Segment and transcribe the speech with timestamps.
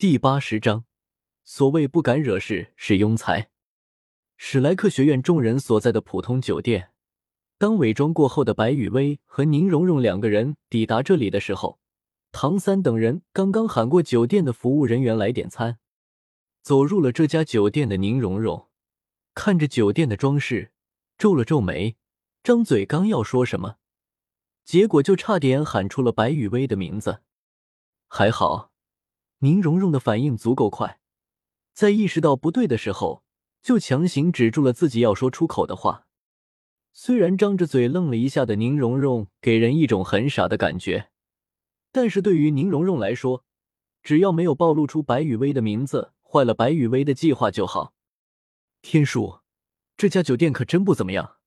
[0.00, 0.86] 第八十章，
[1.44, 3.50] 所谓不敢惹事是庸才。
[4.38, 6.92] 史莱克学院众人所在的普通酒店，
[7.58, 11.78] 当伪装过后的白雨薇和宁荣荣两个人抵达这里的时候，
[12.32, 15.78] 唐三等人刚刚喊过酒店的服务人员来点餐。
[16.62, 18.70] 走入了这家酒店的宁荣荣，
[19.34, 20.72] 看着酒店的装饰，
[21.18, 21.96] 皱了皱眉，
[22.42, 23.76] 张嘴刚要说什么，
[24.64, 27.20] 结果就差点喊出了白雨薇的名字。
[28.08, 28.69] 还好。
[29.42, 31.00] 宁荣荣的反应足够快，
[31.72, 33.24] 在意识到不对的时候，
[33.62, 36.06] 就强行止住了自己要说出口的话。
[36.92, 41.10] 虽然张着嘴愣了一下的宁荣荣给人一种很傻的感觉，
[41.90, 43.46] 但是对于宁荣荣来说，
[44.02, 47.94] 只要没有暴露出白雨薇的名字，坏了白雨薇的计划就好。
[48.82, 49.40] 天叔，
[49.96, 51.38] 这家酒店可真不怎么样。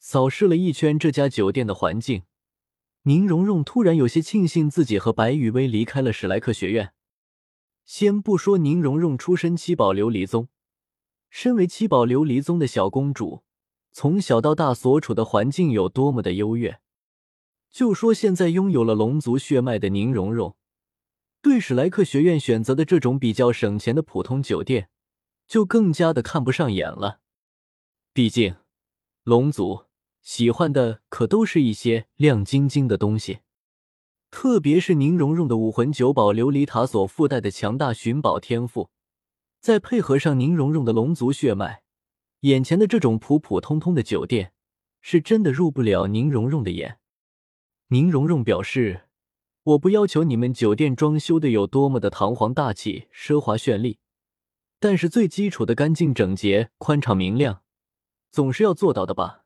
[0.00, 2.24] 扫视了一圈这家酒店的环境。
[3.04, 6.92] 宁荣荣突然有些庆幸自己和白雨薇离开了史莱克学院。
[7.84, 10.48] 先不说宁荣荣出身七宝琉璃宗，
[11.28, 13.42] 身为七宝琉璃宗的小公主，
[13.90, 16.80] 从小到大所处的环境有多么的优越，
[17.72, 20.56] 就说现在拥有了龙族血脉的宁荣荣，
[21.40, 24.88] 对史莱克学院选择的这种比较省钱的普通酒店，
[25.48, 27.18] 就更加的看不上眼了。
[28.12, 28.54] 毕竟，
[29.24, 29.86] 龙族。
[30.22, 33.40] 喜欢的可都是一些亮晶晶的东西，
[34.30, 38.90] 特别是宁荣荣的武魂九宝琉璃塔所附带的强大寻宝天赋，
[39.60, 41.82] 再配合上宁荣荣的龙族血脉，
[42.40, 44.52] 眼前的这种普普通通的酒店，
[45.00, 46.98] 是真的入不了宁荣荣的眼。
[47.88, 49.08] 宁荣荣表示
[49.64, 53.98] ：“我不要求你们酒店装修的有多么的堂皇大气、奢华绚丽，
[54.78, 57.62] 但是最基础的干净整洁、宽敞明亮，
[58.30, 59.40] 总是要做到的吧。”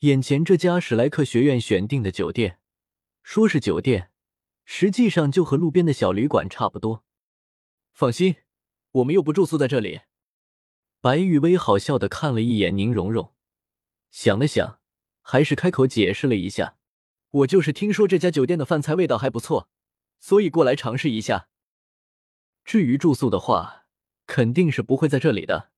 [0.00, 2.58] 眼前这家史莱克学院选定的酒店，
[3.22, 4.10] 说是酒店，
[4.64, 7.04] 实际上就和路边的小旅馆差不多。
[7.92, 8.36] 放心，
[8.92, 10.00] 我们又不住宿在这里。
[11.02, 13.34] 白雨薇好笑的看了一眼宁荣荣，
[14.10, 14.80] 想了想，
[15.20, 16.78] 还是开口解释了一下
[17.30, 19.68] ：“我就是听说这家酒店的饭菜味道还不错，
[20.18, 21.50] 所以过来尝试一下。
[22.64, 23.84] 至于住宿的话，
[24.26, 25.72] 肯定是不会在这里的。”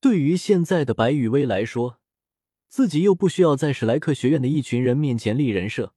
[0.00, 2.00] 对于现在的白雨薇来说，
[2.74, 5.94] 自己又不需要在史莱克学院的一群人面前立人设，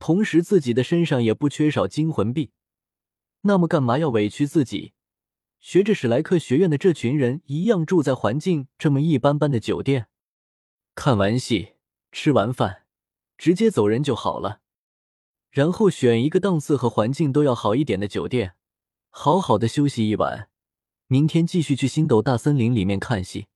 [0.00, 2.50] 同时自己的身上也不缺少金魂币，
[3.42, 4.94] 那么干嘛要委屈自己，
[5.60, 10.08] 学着史莱克学院的这群人一样住在环境这么一般般的酒店？
[10.96, 11.74] 看完戏，
[12.10, 12.82] 吃完饭，
[13.38, 14.62] 直接走人就好了，
[15.52, 18.54] 然后选一个档次和环境都要好一点的酒店，
[19.08, 20.48] 好好的休息一晚，
[21.06, 23.46] 明天继续去星斗大森林里面看戏。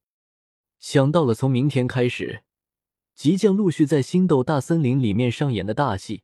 [0.79, 2.43] 想到了从明天开始，
[3.15, 6.23] 即将陆续在星斗大森林里面上演的大戏，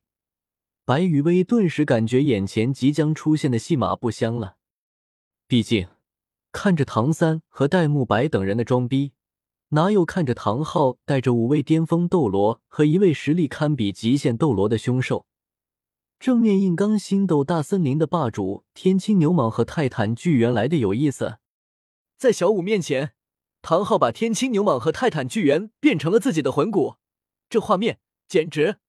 [0.85, 4.57] 白雨薇顿时感觉眼前即将出现的戏码不香了。
[5.47, 5.87] 毕竟，
[6.51, 9.13] 看着唐三和戴沐白等人的装逼，
[9.69, 15.25] 哪有看着唐昊带着五位巅峰斗罗和一位实力堪比极限斗罗的凶兽，
[16.19, 21.39] 正面硬刚星斗大森林的霸主天青牛蟒和泰坦巨猿来的有意思？
[22.17, 23.13] 在小舞面前。
[23.63, 26.97] 唐昊把天青牛蟒和泰坦巨猿变成了自己的魂骨，
[27.49, 28.79] 这画面简直……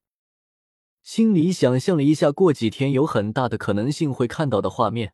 [1.01, 5.13] 心里想象了一下，过几天有很大的可能性会看到的画面，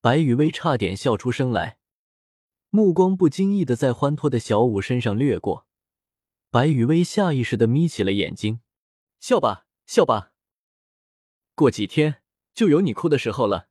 [0.00, 1.78] 白雨薇差点笑出声来，
[2.70, 5.66] 目光不经意的在欢脱的小舞身上掠过，
[6.50, 8.60] 白雨薇下意识的眯起了眼睛，
[9.18, 10.30] 笑吧，笑吧，
[11.56, 12.22] 过几天
[12.54, 13.66] 就有你哭的时候了。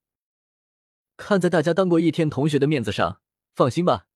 [1.16, 3.22] 看在大家当过一天同学的面子上，
[3.56, 4.08] 放心吧。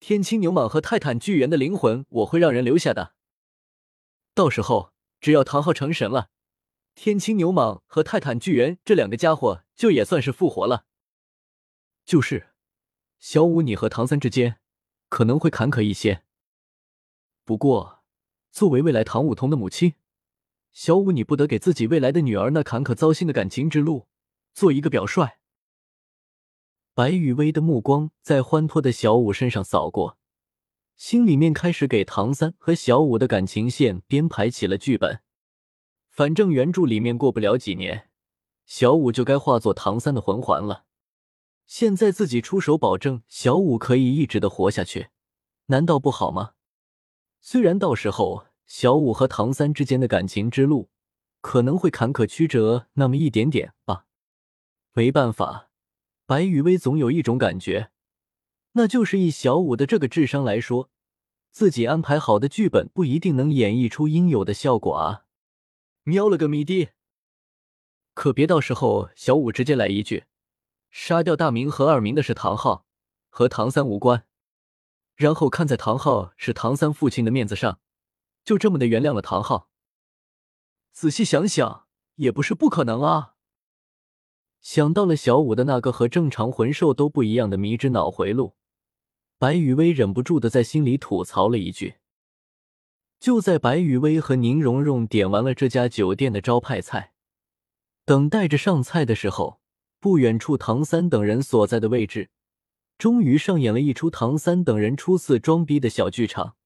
[0.00, 3.14] 天青牛蟒和泰坦巨猿的灵魂，我会让人留下的。
[4.32, 6.30] 到时候，只要唐昊成神了，
[6.94, 10.86] 天青牛蟒和泰坦巨猿这两个家伙就也算是复活了。
[12.04, 12.50] 就是，
[13.18, 14.60] 小五，你和唐三之间
[15.08, 16.22] 可能会坎坷一些。
[17.44, 18.04] 不过，
[18.52, 19.94] 作为未来唐舞桐的母亲，
[20.72, 24.06] 小五你不得给自己未来的女儿那坎坷糟心的感情之路
[24.54, 25.37] 做一个表率。
[26.98, 30.18] 白雨薇的目光在欢脱的小舞身上扫过，
[30.96, 35.20] 心里面开始给唐三和小舞的感情线编排起了剧本。
[36.08, 38.08] 反正原著里面过不了几年，
[38.66, 40.86] 小舞就该化作唐三的魂环了。
[41.66, 45.10] 现在自己出手保证小舞可以一直的活下去，
[45.66, 46.54] 难道不好吗？
[47.40, 50.90] 虽然到时候小舞和唐三之间的感情之路
[51.42, 54.06] 可能会坎坷曲折那么一点点吧，
[54.94, 55.67] 没办法。
[56.28, 57.90] 白雨薇总有一种感觉，
[58.72, 60.90] 那就是以小五的这个智商来说，
[61.50, 65.24] 自己安排好的剧本不一定能演绎出应有的效果啊！
[66.02, 66.90] 喵了个咪的！
[68.12, 70.24] 可别到时候小五直接来一句
[70.90, 72.84] 杀掉大明和二明的是唐昊，
[73.30, 74.26] 和唐三无关。
[75.14, 77.80] 然后看在唐昊是唐三父亲的面子上，
[78.44, 79.70] 就这么的原谅了唐昊。
[80.92, 81.86] 仔细想想，
[82.16, 83.36] 也不是不可能啊。
[84.70, 88.54] 想到了小五的那个和正常魂兽都不一样的迷之脑回路，
[89.38, 91.94] 白雨薇忍不住的在心里吐槽了一句。
[93.18, 97.14] 就在白雨薇和宁荣荣点完了这家酒店的招牌菜，
[98.04, 99.62] 等待着上菜的时候，
[100.00, 102.28] 不远处唐三等人所在的位置，
[102.98, 106.56] 终于上演了一出唐三等人初次装逼的小剧场。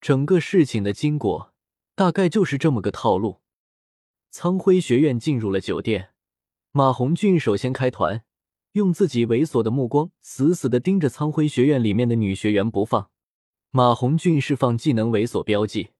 [0.00, 1.52] 整个事情的经过
[1.96, 3.40] 大概就是这么个套路：
[4.30, 6.10] 苍辉学院进入了酒店，
[6.76, 8.22] 马红俊首先开团，
[8.72, 13.08] 用自己猥琐的目光死死的盯着苍辉学院里面的女学员不放。
[13.70, 15.92] 马红俊释放技能猥琐标记，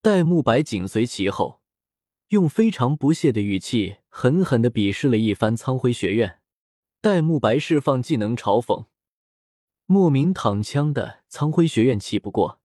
[0.00, 1.60] 戴沐白紧随其后，
[2.28, 6.38] 用非常不屑的语气狠狠的鄙视了一番苍辉学院。
[7.00, 8.86] 戴沐白释放技能嘲讽，
[9.86, 12.60] 莫名躺枪的苍辉学院气不过，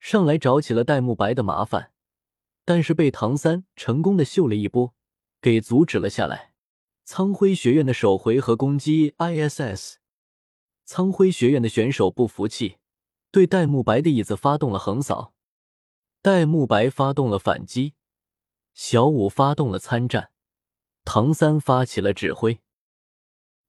[0.00, 1.92] 上来找起了戴沐白的麻烦，
[2.64, 4.94] 但是被唐三成功的秀了一波，
[5.40, 6.52] 给阻止了下来。
[7.04, 9.96] 苍辉学院的首回合攻击 ISS，
[10.84, 12.78] 苍辉学院的选手不服气。
[13.30, 15.34] 对戴沐白的椅子发动了横扫，
[16.22, 17.92] 戴沐白发动了反击，
[18.72, 20.30] 小舞发动了参战，
[21.04, 22.60] 唐三发起了指挥，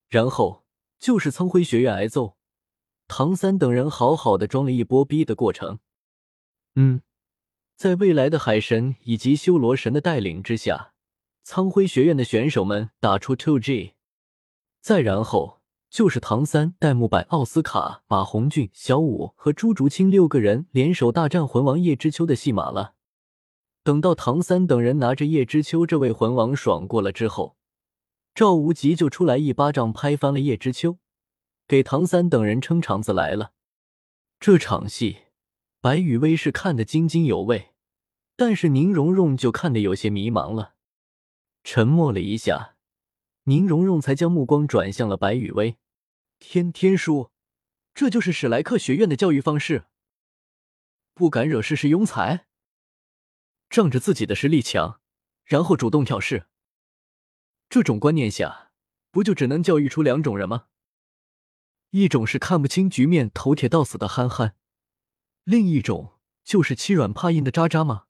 [0.07, 0.63] 然后
[0.97, 2.37] 就是苍辉学院挨揍，
[3.09, 5.79] 唐三等人好好的装了一波逼的过程。
[6.75, 7.01] 嗯，
[7.75, 10.93] 在未来的海神以及修罗神的带领之下，
[11.49, 13.93] 苍辉学院的选手们打出 Two G，
[14.81, 15.61] 再然后。
[15.89, 22.95] 就是唐三、戴沐白、奥斯卡、马红俊、小五和朱竹清六个人联手大战魂王叶知秋的戏码了。
[23.81, 27.55] 等到唐三等人拿着叶知秋这位魂王爽过了之后，
[28.35, 30.97] 赵无极就出来一巴掌拍翻了叶知秋，
[31.65, 33.53] 给唐三等人撑场子来了。
[34.41, 35.19] 这场戏，
[35.79, 37.69] 白羽薇是看得津津有味，
[38.35, 40.73] 但是宁荣荣就看得有些迷茫了，
[41.69, 42.77] 沉默了一下。
[43.43, 45.77] 宁荣荣才将目光转向了白雨薇，
[46.39, 47.29] 天天书，
[47.93, 49.83] 这就是史莱克学院的教育方式。
[51.13, 52.47] 不敢惹事是庸才，
[53.69, 55.01] 仗着自己的实力强，
[55.43, 56.47] 然后主动挑事。
[57.67, 58.71] 这种观念下，
[59.11, 60.67] 不就只能教育出两种人吗？
[61.89, 64.55] 一种是看不清局面、头铁到死的憨憨，
[65.43, 68.06] 另一种就是欺软怕硬的渣渣吗？